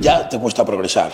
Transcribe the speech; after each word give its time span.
Ya 0.00 0.30
te 0.30 0.38
cuesta 0.38 0.64
progresar. 0.64 1.12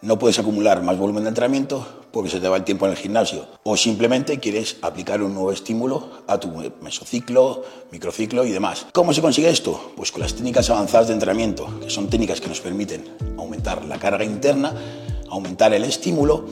No 0.00 0.18
puedes 0.18 0.38
acumular 0.38 0.82
más 0.82 0.96
volumen 0.96 1.24
de 1.24 1.28
entrenamiento 1.28 1.86
porque 2.10 2.30
se 2.30 2.40
te 2.40 2.48
va 2.48 2.56
el 2.56 2.64
tiempo 2.64 2.86
en 2.86 2.92
el 2.92 2.96
gimnasio. 2.96 3.46
O 3.62 3.76
simplemente 3.76 4.40
quieres 4.40 4.78
aplicar 4.80 5.22
un 5.22 5.34
nuevo 5.34 5.52
estímulo 5.52 6.08
a 6.26 6.40
tu 6.40 6.48
mesociclo, 6.80 7.62
microciclo 7.90 8.46
y 8.46 8.50
demás. 8.50 8.86
¿Cómo 8.94 9.12
se 9.12 9.20
consigue 9.20 9.50
esto? 9.50 9.92
Pues 9.96 10.10
con 10.10 10.22
las 10.22 10.32
técnicas 10.32 10.70
avanzadas 10.70 11.08
de 11.08 11.14
entrenamiento, 11.14 11.78
que 11.80 11.90
son 11.90 12.08
técnicas 12.08 12.40
que 12.40 12.48
nos 12.48 12.62
permiten 12.62 13.04
aumentar 13.36 13.84
la 13.84 13.98
carga 13.98 14.24
interna, 14.24 14.72
aumentar 15.28 15.74
el 15.74 15.84
estímulo 15.84 16.46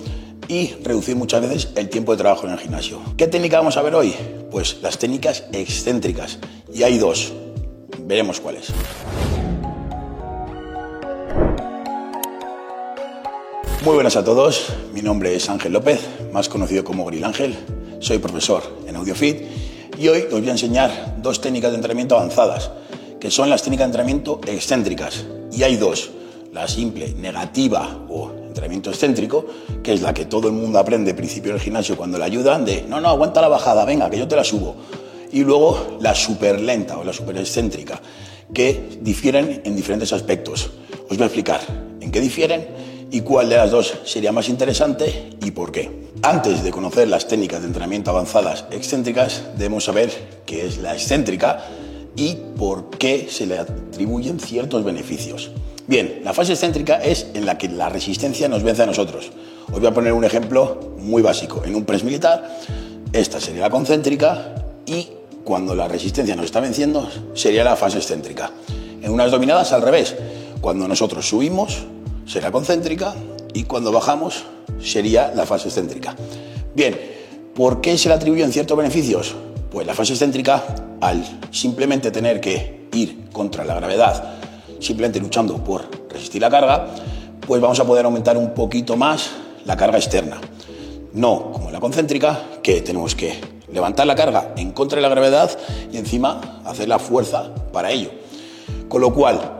y 0.49 0.74
reducir 0.85 1.16
muchas 1.16 1.41
veces 1.41 1.71
el 1.77 1.88
tiempo 1.88 2.12
de 2.12 2.19
trabajo 2.19 2.47
en 2.47 2.52
el 2.52 2.59
gimnasio. 2.59 3.01
¿Qué 3.16 3.27
técnica 3.27 3.57
vamos 3.57 3.79
a 3.79 3.83
ver 3.83 3.95
hoy? 3.95 4.15
Pues 4.51 4.83
las 4.83 4.99
técnicas 4.99 5.45
excéntricas. 5.52 6.38
Y 6.74 6.83
hay 6.83 6.99
dos. 6.99 7.33
Veremos 8.01 8.38
cuáles. 8.38 8.71
Muy 13.83 13.95
buenas 13.95 14.16
a 14.16 14.23
todos, 14.23 14.66
mi 14.93 15.01
nombre 15.01 15.34
es 15.34 15.49
Ángel 15.49 15.73
López, 15.73 16.07
más 16.35 16.51
conocido 16.51 16.85
como 16.85 17.07
Grill 17.07 17.24
Ángel. 17.24 17.57
Soy 18.01 18.18
profesor 18.18 18.63
en 18.87 18.95
AudioFit 18.95 19.41
y 19.99 20.07
hoy 20.09 20.24
os 20.30 20.38
voy 20.38 20.49
a 20.49 20.52
enseñar 20.52 21.16
dos 21.23 21.41
técnicas 21.41 21.71
de 21.71 21.77
entrenamiento 21.77 22.15
avanzadas, 22.15 22.71
que 23.18 23.30
son 23.30 23.49
las 23.49 23.63
técnicas 23.63 23.85
de 23.85 23.87
entrenamiento 23.87 24.38
excéntricas. 24.46 25.24
Y 25.51 25.63
hay 25.63 25.79
dos, 25.79 26.10
la 26.52 26.68
simple 26.68 27.15
negativa 27.15 28.05
o 28.10 28.30
entrenamiento 28.49 28.90
excéntrico, 28.90 29.46
que 29.83 29.95
es 29.95 30.02
la 30.02 30.12
que 30.12 30.27
todo 30.27 30.49
el 30.49 30.52
mundo 30.52 30.79
aprende 30.79 31.12
al 31.12 31.16
principio 31.16 31.52
del 31.52 31.60
gimnasio 31.62 31.96
cuando 31.96 32.18
le 32.18 32.24
ayudan, 32.24 32.66
de 32.66 32.83
no, 32.83 33.01
no, 33.01 33.09
aguanta 33.09 33.40
la 33.40 33.49
bajada, 33.49 33.87
venga, 33.87 34.10
que 34.10 34.18
yo 34.18 34.29
te 34.29 34.37
la 34.37 34.45
subo. 34.45 34.77
Y 35.33 35.43
luego 35.43 35.96
la 36.01 36.15
super 36.15 36.60
lenta 36.60 36.99
o 36.99 37.05
la 37.05 37.15
super 37.15 37.38
excéntrica, 37.38 37.99
que 38.52 38.99
difieren 39.01 39.62
en 39.65 39.74
diferentes 39.74 40.12
aspectos. 40.12 40.71
Os 41.09 41.16
voy 41.16 41.23
a 41.23 41.27
explicar 41.27 41.60
en 41.99 42.10
qué 42.10 42.21
difieren 42.21 42.90
y 43.11 43.23
cuál 43.23 43.49
de 43.49 43.57
las 43.57 43.71
dos 43.71 43.95
sería 44.05 44.33
más 44.33 44.49
interesante 44.49 45.30
y 45.43 45.51
por 45.51 45.73
qué. 45.73 46.09
Antes 46.23 46.63
de 46.63 46.71
conocer 46.71 47.09
las 47.09 47.27
técnicas 47.27 47.61
de 47.61 47.67
entrenamiento 47.67 48.11
avanzadas 48.11 48.67
excéntricas, 48.71 49.43
debemos 49.57 49.85
saber 49.85 50.11
qué 50.47 50.67
es 50.67 50.79
la 50.79 50.93
excéntrica 50.93 51.65
y 52.17 52.37
por 52.57 52.91
qué 52.91 53.29
se 53.30 53.47
le 53.47 53.59
atribuyen 53.59 54.39
ciertos 54.39 54.85
beneficios. 54.85 55.51
Bien, 55.87 56.21
la 56.25 56.35
fase 56.35 56.52
excéntrica 56.52 57.02
es 57.02 57.29
en 57.35 57.47
la 57.47 57.59
que 57.59 57.69
la 57.69 57.89
resistencia 57.89 58.49
nos 58.49 58.63
vence 58.63 58.83
a 58.83 58.87
nosotros. 58.87 59.33
Os 59.73 59.79
voy 59.79 59.87
a 59.87 59.95
poner 59.95 60.13
un 60.13 60.24
ejemplo 60.24 60.95
muy 60.99 61.23
básico. 61.23 61.63
En 61.65 61.74
un 61.74 61.85
press 61.85 62.05
militar, 62.05 62.59
esta 63.13 63.41
sería 63.41 63.63
la 63.63 63.71
concéntrica 63.71 64.55
y 64.87 65.09
cuando 65.43 65.75
la 65.75 65.89
resistencia 65.89 66.37
nos 66.37 66.45
está 66.45 66.61
venciendo 66.61 67.09
sería 67.34 67.65
la 67.65 67.77
fase 67.77 67.99
excéntrica. 67.99 68.50
En 69.03 69.11
unas 69.11 69.31
dominadas 69.31 69.72
al 69.72 69.83
revés. 69.83 70.15
Cuando 70.61 70.87
nosotros 70.87 71.27
subimos 71.27 71.87
será 72.31 72.53
concéntrica 72.53 73.12
y 73.55 73.65
cuando 73.65 73.91
bajamos 73.91 74.45
sería 74.81 75.33
la 75.34 75.47
fase 75.47 75.67
excéntrica. 75.67 76.15
Bien, 76.77 76.97
¿por 77.56 77.81
qué 77.81 77.99
se 77.99 78.09
le 78.09 78.15
atribuyen 78.15 78.53
ciertos 78.53 78.77
beneficios? 78.77 79.34
Pues 79.69 79.85
la 79.85 79.95
fase 79.95 80.13
excéntrica, 80.13 80.63
al 81.01 81.25
simplemente 81.51 82.13
tener 82.13 82.41
que 82.41 82.89
ir 82.93 83.31
contra 83.33 83.65
la 83.65 83.75
gravedad 83.75 84.37
simplemente 84.79 85.21
luchando 85.21 85.63
por 85.63 85.83
resistir 86.09 86.41
la 86.41 86.49
carga, 86.49 86.87
pues 87.47 87.61
vamos 87.61 87.79
a 87.81 87.85
poder 87.85 88.05
aumentar 88.05 88.37
un 88.37 88.55
poquito 88.55 88.97
más 88.97 89.31
la 89.65 89.77
carga 89.77 89.99
externa. 89.99 90.41
No 91.13 91.51
como 91.51 91.71
la 91.71 91.81
concéntrica, 91.81 92.41
que 92.63 92.81
tenemos 92.81 93.17
que 93.17 93.41
levantar 93.73 94.07
la 94.07 94.15
carga 94.15 94.53
en 94.57 94.71
contra 94.71 94.97
de 94.97 95.03
la 95.03 95.09
gravedad 95.09 95.51
y 95.93 95.97
encima 95.97 96.63
hacer 96.65 96.89
la 96.89 97.01
fuerza 97.01 97.53
para 97.73 97.91
ello. 97.91 98.11
Con 98.89 99.01
lo 99.01 99.13
cual, 99.13 99.59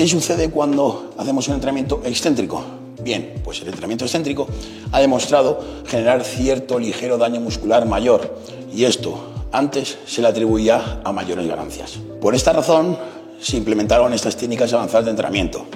¿qué 0.00 0.08
sucede 0.08 0.48
cuando 0.48 1.12
hacemos 1.18 1.46
un 1.48 1.56
entrenamiento 1.56 2.00
excéntrico? 2.06 2.64
Bien, 3.02 3.34
pues 3.44 3.60
el 3.60 3.66
entrenamiento 3.66 4.06
excéntrico 4.06 4.48
ha 4.92 4.98
demostrado 4.98 5.60
generar 5.86 6.24
cierto 6.24 6.78
ligero 6.78 7.18
daño 7.18 7.38
muscular 7.38 7.84
mayor 7.84 8.34
y 8.74 8.84
esto 8.84 9.44
antes 9.52 9.98
se 10.06 10.22
le 10.22 10.28
atribuía 10.28 11.02
a 11.04 11.12
mayores 11.12 11.46
ganancias. 11.46 11.98
Por 12.18 12.34
esta 12.34 12.54
razón, 12.54 12.96
se 13.42 13.58
implementaron 13.58 14.14
estas 14.14 14.38
técnicas 14.38 14.72
avanzadas 14.72 15.04
de 15.04 15.10
entrenamiento. 15.10 15.66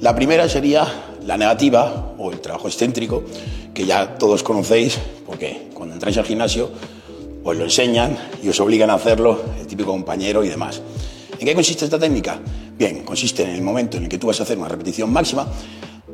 La 0.00 0.14
primera 0.14 0.48
sería 0.48 0.86
la 1.26 1.36
negativa 1.36 2.14
o 2.16 2.32
el 2.32 2.40
trabajo 2.40 2.66
excéntrico, 2.66 3.24
que 3.74 3.84
ya 3.84 4.14
todos 4.16 4.42
conocéis, 4.42 4.98
porque 5.26 5.68
cuando 5.74 5.92
entráis 5.92 6.16
al 6.16 6.24
gimnasio 6.24 6.70
os 7.44 7.54
lo 7.54 7.64
enseñan 7.64 8.16
y 8.42 8.48
os 8.48 8.58
obligan 8.58 8.88
a 8.88 8.94
hacerlo 8.94 9.38
el 9.60 9.66
típico 9.66 9.90
compañero 9.90 10.42
y 10.44 10.48
demás. 10.48 10.80
¿En 11.38 11.46
qué 11.46 11.54
consiste 11.54 11.84
esta 11.84 11.98
técnica? 11.98 12.40
Bien, 12.80 13.04
consiste 13.04 13.42
en 13.42 13.50
el 13.50 13.60
momento 13.60 13.98
en 13.98 14.04
el 14.04 14.08
que 14.08 14.16
tú 14.16 14.28
vas 14.28 14.40
a 14.40 14.44
hacer 14.44 14.56
una 14.56 14.66
repetición 14.66 15.12
máxima, 15.12 15.46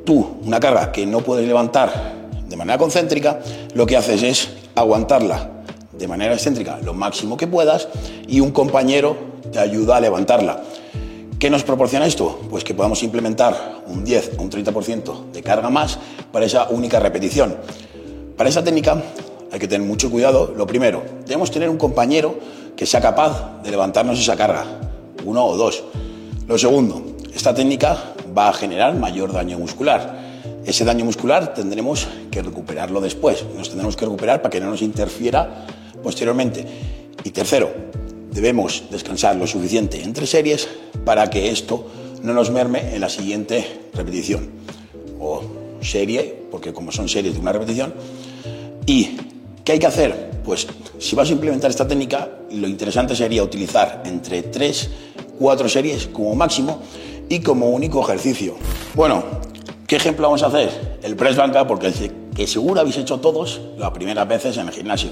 tú, 0.05 0.39
una 0.43 0.59
carga 0.59 0.91
que 0.91 1.07
no 1.07 1.21
puedes 1.21 1.47
levantar 1.47 2.29
de 2.49 2.57
manera 2.57 2.77
concéntrica, 2.77 3.39
lo 3.75 3.87
que 3.87 3.97
haces 3.97 4.25
es 4.25 4.49
aguantarla 4.75 5.63
de 5.97 6.09
manera 6.09 6.35
excéntrica 6.35 6.81
lo 6.83 6.93
máximo 6.93 7.37
que 7.37 7.47
puedas 7.47 7.87
y 8.27 8.41
un 8.41 8.51
compañero 8.51 9.17
te 9.53 9.61
ayuda 9.61 9.99
a 9.99 10.01
levantarla. 10.01 10.61
¿Qué 11.39 11.51
nos 11.51 11.63
proporciona 11.63 12.05
esto? 12.05 12.41
Pues 12.51 12.65
que 12.65 12.75
podamos 12.75 13.01
implementar 13.05 13.83
un 13.87 14.03
10 14.03 14.33
o 14.37 14.43
un 14.43 14.51
30% 14.51 15.31
de 15.31 15.43
carga 15.45 15.71
más 15.71 16.01
para 16.33 16.47
esa 16.47 16.67
única 16.71 16.99
repetición. 16.99 17.57
Para 18.37 18.49
esa 18.49 18.65
técnica 18.65 19.01
hay 19.53 19.61
que 19.61 19.69
tener 19.69 19.87
mucho 19.87 20.11
cuidado. 20.11 20.53
Lo 20.57 20.67
primero, 20.67 21.05
debemos 21.27 21.53
tener 21.53 21.69
un 21.69 21.79
compañero 21.79 22.35
que 22.75 22.87
sea 22.87 23.01
capaz 23.01 23.63
de 23.63 23.71
levantarnos 23.71 24.19
esa 24.19 24.35
carga, 24.35 24.65
uno 25.25 25.47
o 25.47 25.57
dos. 25.57 25.85
Lo 26.47 26.57
segundo, 26.57 27.03
esta 27.35 27.53
técnica 27.53 28.15
va 28.37 28.49
a 28.49 28.53
generar 28.53 28.95
mayor 28.95 29.33
daño 29.33 29.59
muscular. 29.59 30.17
Ese 30.65 30.85
daño 30.85 31.05
muscular 31.05 31.55
tendremos 31.55 32.07
que 32.31 32.41
recuperarlo 32.41 33.01
después. 33.01 33.45
Nos 33.57 33.69
tendremos 33.69 33.97
que 33.97 34.05
recuperar 34.05 34.43
para 34.43 34.51
que 34.51 34.61
no 34.61 34.71
nos 34.71 34.81
interfiera 34.81 35.67
posteriormente. 36.05 36.65
Y 37.25 37.31
tercero, 37.31 37.73
debemos 38.31 38.85
descansar 38.93 39.35
lo 39.35 39.49
suficiente 39.49 40.01
entre 40.05 40.25
series 40.25 40.69
para 41.05 41.29
que 41.31 41.51
esto 41.51 41.91
no 42.23 42.33
nos 42.33 42.51
merme 42.53 42.95
en 42.95 43.01
la 43.01 43.09
siguiente 43.09 43.89
repetición 43.93 44.49
o 45.19 45.43
serie, 45.81 46.47
porque 46.49 46.73
como 46.73 46.93
son 46.93 47.09
series 47.09 47.35
de 47.35 47.41
una 47.41 47.51
repetición. 47.51 47.93
¿Y 48.87 49.17
qué 49.65 49.73
hay 49.73 49.79
que 49.81 49.87
hacer? 49.87 50.31
Pues 50.45 50.69
si 51.01 51.17
vas 51.17 51.29
a 51.29 51.33
implementar 51.33 51.71
esta 51.71 51.89
técnica, 51.89 52.29
lo 52.53 52.69
interesante 52.69 53.17
sería 53.17 53.43
utilizar 53.43 54.03
entre 54.05 54.43
3, 54.43 54.91
4 55.39 55.69
series 55.69 56.07
como 56.07 56.35
máximo 56.35 56.81
y 57.29 57.41
como 57.41 57.71
único 57.71 58.03
ejercicio. 58.03 58.55
Bueno, 58.95 59.25
¿qué 59.87 59.97
ejemplo 59.97 60.27
vamos 60.27 60.43
a 60.43 60.47
hacer? 60.47 60.99
El 61.03 61.17
press 61.17 61.37
banca, 61.37 61.67
porque 61.67 61.93
que 62.35 62.47
seguro 62.47 62.81
habéis 62.81 62.99
hecho 62.99 63.19
todos 63.19 63.61
las 63.79 63.91
primeras 63.91 64.29
veces 64.29 64.57
en 64.59 64.69
el 64.69 64.75
gimnasio. 64.75 65.11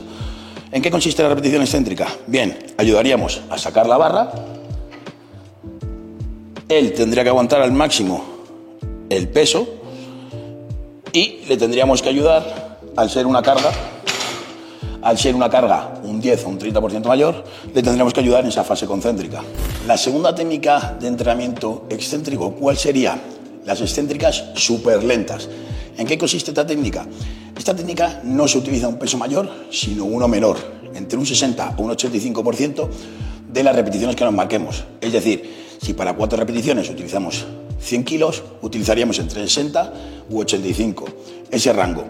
¿En 0.70 0.82
qué 0.82 0.90
consiste 0.90 1.22
la 1.22 1.28
repetición 1.28 1.62
excéntrica? 1.62 2.08
Bien, 2.26 2.58
ayudaríamos 2.76 3.40
a 3.48 3.58
sacar 3.58 3.86
la 3.86 3.96
barra. 3.96 4.32
Él 6.68 6.92
tendría 6.92 7.22
que 7.22 7.28
aguantar 7.28 7.62
al 7.62 7.72
máximo 7.72 8.24
el 9.08 9.28
peso 9.28 9.66
y 11.12 11.44
le 11.48 11.56
tendríamos 11.56 12.02
que 12.02 12.08
ayudar, 12.08 12.78
al 12.96 13.08
ser 13.08 13.26
una 13.26 13.42
carga, 13.42 13.70
al 15.04 15.18
ser 15.18 15.34
una 15.34 15.50
carga 15.50 16.00
un 16.02 16.18
10 16.18 16.46
o 16.46 16.48
un 16.48 16.58
30% 16.58 17.06
mayor, 17.06 17.44
le 17.74 17.82
tendríamos 17.82 18.14
que 18.14 18.20
ayudar 18.20 18.42
en 18.42 18.48
esa 18.48 18.64
fase 18.64 18.86
concéntrica. 18.86 19.42
La 19.86 19.98
segunda 19.98 20.34
técnica 20.34 20.96
de 20.98 21.08
entrenamiento 21.08 21.86
excéntrico, 21.90 22.52
¿cuál 22.52 22.78
sería? 22.78 23.18
Las 23.66 23.82
excéntricas 23.82 24.44
súper 24.54 25.04
lentas. 25.04 25.48
¿En 25.98 26.06
qué 26.06 26.16
consiste 26.16 26.50
esta 26.50 26.66
técnica? 26.66 27.06
Esta 27.56 27.76
técnica 27.76 28.20
no 28.24 28.48
se 28.48 28.58
utiliza 28.58 28.88
un 28.88 28.98
peso 28.98 29.18
mayor, 29.18 29.48
sino 29.70 30.04
uno 30.06 30.26
menor, 30.26 30.56
entre 30.94 31.18
un 31.18 31.26
60 31.26 31.74
o 31.76 31.82
un 31.82 31.90
85% 31.90 32.88
de 33.52 33.62
las 33.62 33.76
repeticiones 33.76 34.16
que 34.16 34.24
nos 34.24 34.32
marquemos. 34.32 34.84
Es 35.02 35.12
decir, 35.12 35.76
si 35.80 35.92
para 35.92 36.14
cuatro 36.14 36.38
repeticiones 36.38 36.88
utilizamos 36.88 37.44
100 37.78 38.04
kilos, 38.04 38.42
utilizaríamos 38.62 39.18
entre 39.18 39.42
60 39.42 39.92
u 40.30 40.40
85, 40.40 41.04
ese 41.50 41.72
rango. 41.74 42.04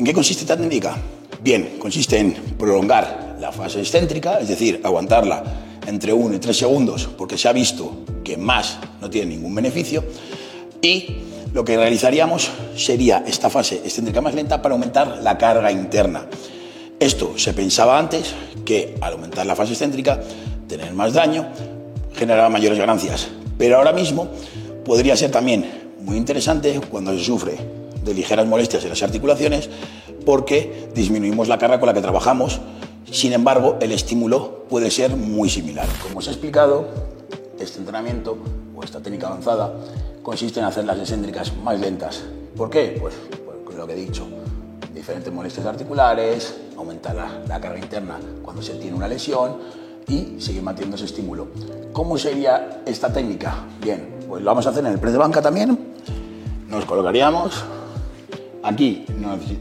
¿En 0.00 0.06
qué 0.06 0.14
consiste 0.14 0.44
esta 0.44 0.56
técnica? 0.56 0.96
Bien, 1.42 1.76
consiste 1.78 2.18
en 2.18 2.32
prolongar 2.32 3.36
la 3.38 3.52
fase 3.52 3.80
excéntrica, 3.80 4.40
es 4.40 4.48
decir, 4.48 4.80
aguantarla 4.82 5.44
entre 5.86 6.14
1 6.14 6.36
y 6.36 6.38
3 6.38 6.56
segundos, 6.56 7.06
porque 7.18 7.36
se 7.36 7.48
ha 7.50 7.52
visto 7.52 7.98
que 8.24 8.38
más 8.38 8.78
no 9.02 9.10
tiene 9.10 9.36
ningún 9.36 9.54
beneficio, 9.54 10.02
Y 10.80 11.16
lo 11.52 11.66
que 11.66 11.76
realizaríamos 11.76 12.50
sería 12.74 13.24
esta 13.26 13.50
fase 13.50 13.82
excéntrica 13.84 14.22
más 14.22 14.34
lenta 14.34 14.62
para 14.62 14.74
aumentar 14.74 15.18
la 15.22 15.36
carga 15.36 15.70
interna. 15.70 16.26
Esto 16.98 17.34
se 17.36 17.52
pensaba 17.52 17.98
antes 17.98 18.34
que 18.64 18.94
al 19.02 19.12
aumentar 19.12 19.44
la 19.44 19.54
fase 19.54 19.72
excéntrica, 19.72 20.18
tener 20.66 20.94
más 20.94 21.12
daño, 21.12 21.46
generaba 22.14 22.48
mayores 22.48 22.78
ganancias. 22.78 23.28
Pero 23.58 23.76
ahora 23.76 23.92
mismo 23.92 24.30
podría 24.82 25.14
ser 25.14 25.30
también 25.30 25.66
muy 26.00 26.16
interesante 26.16 26.80
cuando 26.90 27.12
se 27.12 27.22
sufre 27.22 27.79
de 28.04 28.14
ligeras 28.14 28.46
molestias 28.46 28.82
en 28.84 28.90
las 28.90 29.02
articulaciones 29.02 29.68
porque 30.24 30.88
disminuimos 30.94 31.48
la 31.48 31.58
carga 31.58 31.78
con 31.78 31.86
la 31.86 31.94
que 31.94 32.00
trabajamos. 32.00 32.60
Sin 33.10 33.32
embargo, 33.32 33.76
el 33.80 33.92
estímulo 33.92 34.64
puede 34.68 34.90
ser 34.90 35.16
muy 35.16 35.48
similar. 35.48 35.86
Como 36.02 36.18
os 36.18 36.28
he 36.28 36.30
explicado, 36.30 36.86
este 37.58 37.78
entrenamiento 37.78 38.38
o 38.74 38.82
esta 38.82 39.00
técnica 39.00 39.26
avanzada 39.26 39.74
consiste 40.22 40.60
en 40.60 40.66
hacer 40.66 40.84
las 40.84 40.98
excéntricas 40.98 41.52
más 41.56 41.78
lentas. 41.80 42.22
¿Por 42.56 42.70
qué? 42.70 42.96
Pues, 43.00 43.14
pues 43.64 43.76
lo 43.76 43.86
que 43.86 43.94
he 43.94 43.96
dicho, 43.96 44.26
diferentes 44.94 45.32
molestias 45.32 45.66
articulares, 45.66 46.54
aumentar 46.76 47.16
la, 47.48 47.60
carga 47.60 47.78
interna 47.78 48.18
cuando 48.42 48.62
se 48.62 48.74
tiene 48.74 48.96
una 48.96 49.08
lesión 49.08 49.58
y 50.06 50.40
seguir 50.40 50.62
manteniendo 50.62 50.96
ese 50.96 51.06
estímulo. 51.06 51.48
¿Cómo 51.92 52.18
sería 52.18 52.82
esta 52.86 53.12
técnica? 53.12 53.64
Bien, 53.80 54.18
pues 54.28 54.42
lo 54.42 54.50
vamos 54.50 54.66
a 54.66 54.70
hacer 54.70 54.84
en 54.84 54.92
el 54.92 54.98
press 54.98 55.12
de 55.12 55.18
banca 55.18 55.42
también. 55.42 55.78
Nos 56.68 56.84
colocaríamos. 56.84 57.64
Aquí 58.62 59.04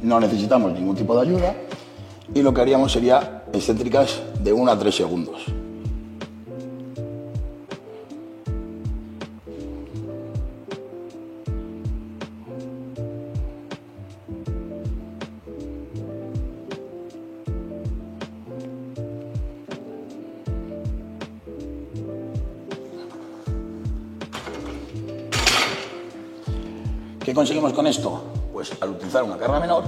no 0.04 0.20
necesitamos 0.20 0.74
ningún 0.74 0.96
tipo 0.96 1.16
de 1.16 1.22
ayuda. 1.22 1.56
Y 2.34 2.42
lo 2.42 2.54
que 2.54 2.62
haríamos 2.62 2.92
sería 2.92 3.44
excéntricas 3.52 4.22
de 4.44 4.54
1 4.54 4.72
a 4.72 4.78
3 4.78 4.96
segundos. 4.96 5.46
¿Qué 27.24 27.34
conseguimos 27.36 27.74
con 27.74 27.86
esto? 27.86 28.39
Pues 28.60 28.74
al 28.82 28.90
utilizar 28.90 29.24
una 29.24 29.38
carga 29.38 29.58
menor, 29.58 29.86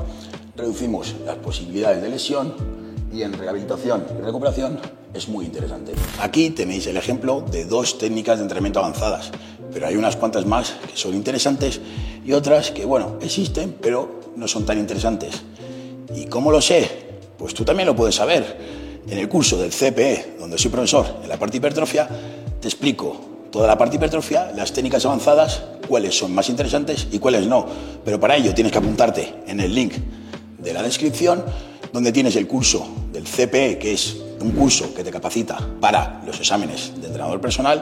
reducimos 0.55 1.13
las 1.25 1.35
posibilidades 1.35 2.01
de 2.01 2.07
lesión 2.07 2.53
y 3.11 3.21
en 3.21 3.33
rehabilitación 3.33 4.05
y 4.17 4.21
recuperación 4.21 4.79
es 5.13 5.27
muy 5.27 5.43
interesante. 5.43 5.91
Aquí 6.21 6.51
tenéis 6.51 6.87
el 6.87 6.95
ejemplo 6.95 7.41
de 7.41 7.65
dos 7.65 7.97
técnicas 7.97 8.37
de 8.37 8.43
entrenamiento 8.43 8.79
avanzadas, 8.79 9.31
pero 9.73 9.87
hay 9.87 9.97
unas 9.97 10.15
cuantas 10.15 10.45
más 10.45 10.73
que 10.89 10.95
son 10.95 11.13
interesantes 11.15 11.81
y 12.23 12.31
otras 12.31 12.71
que, 12.71 12.85
bueno, 12.85 13.17
existen, 13.19 13.75
pero 13.81 14.21
no 14.37 14.47
son 14.47 14.65
tan 14.65 14.79
interesantes. 14.79 15.41
¿Y 16.15 16.27
cómo 16.27 16.49
lo 16.49 16.61
sé? 16.61 16.89
Pues 17.37 17.53
tú 17.53 17.65
también 17.65 17.87
lo 17.87 17.95
puedes 17.97 18.15
saber. 18.15 18.57
En 19.05 19.17
el 19.17 19.27
curso 19.27 19.57
del 19.57 19.71
CPE, 19.71 20.37
donde 20.39 20.57
soy 20.57 20.71
profesor 20.71 21.17
en 21.21 21.27
la 21.27 21.37
parte 21.37 21.57
hipertrofia, 21.57 22.07
te 22.61 22.69
explico 22.69 23.30
toda 23.51 23.67
la 23.67 23.77
parte 23.77 23.97
hipertrofia, 23.97 24.51
las 24.55 24.71
técnicas 24.71 25.05
avanzadas 25.05 25.61
cuáles 25.87 26.17
son 26.17 26.33
más 26.33 26.49
interesantes 26.49 27.07
y 27.11 27.19
cuáles 27.19 27.47
no. 27.47 27.65
Pero 28.05 28.19
para 28.19 28.37
ello 28.37 28.53
tienes 28.53 28.71
que 28.71 28.79
apuntarte 28.79 29.33
en 29.45 29.59
el 29.59 29.75
link 29.75 29.93
de 30.57 30.73
la 30.73 30.81
descripción 30.81 31.43
donde 31.91 32.13
tienes 32.13 32.35
el 32.37 32.47
curso 32.47 32.87
del 33.11 33.25
CPE, 33.25 33.77
que 33.77 33.93
es 33.93 34.15
un 34.39 34.51
curso 34.51 34.93
que 34.93 35.03
te 35.03 35.11
capacita 35.11 35.59
para 35.81 36.23
los 36.25 36.39
exámenes 36.39 36.93
de 37.01 37.07
entrenador 37.07 37.41
personal, 37.41 37.81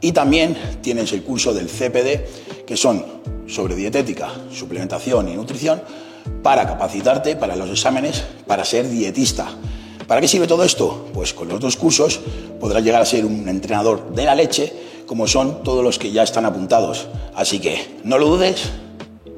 y 0.00 0.12
también 0.12 0.56
tienes 0.80 1.12
el 1.12 1.24
curso 1.24 1.52
del 1.52 1.66
CPD, 1.66 2.64
que 2.64 2.76
son 2.76 3.04
sobre 3.48 3.74
dietética, 3.74 4.28
suplementación 4.52 5.28
y 5.28 5.34
nutrición, 5.34 5.82
para 6.42 6.66
capacitarte 6.66 7.34
para 7.34 7.56
los 7.56 7.68
exámenes 7.70 8.22
para 8.46 8.64
ser 8.64 8.88
dietista. 8.88 9.48
¿Para 10.06 10.20
qué 10.20 10.28
sirve 10.28 10.46
todo 10.46 10.62
esto? 10.62 11.08
Pues 11.12 11.34
con 11.34 11.48
los 11.48 11.58
dos 11.58 11.76
cursos 11.76 12.20
podrás 12.60 12.84
llegar 12.84 13.02
a 13.02 13.06
ser 13.06 13.26
un 13.26 13.48
entrenador 13.48 14.14
de 14.14 14.24
la 14.24 14.34
leche 14.34 14.87
como 15.08 15.26
son 15.26 15.64
todos 15.64 15.82
los 15.82 15.98
que 15.98 16.12
ya 16.12 16.22
están 16.22 16.44
apuntados. 16.44 17.08
Así 17.34 17.58
que 17.58 17.98
no 18.04 18.18
lo 18.18 18.28
dudes 18.28 18.70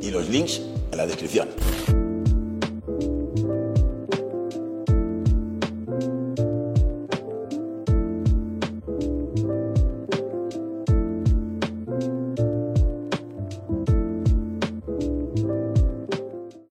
y 0.03 0.11
los 0.11 0.29
links 0.29 0.61
en 0.91 0.99
la 0.99 1.07
descripción. 1.07 1.49